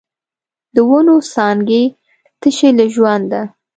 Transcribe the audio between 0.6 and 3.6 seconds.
د ونو څانګې تشې له ژونده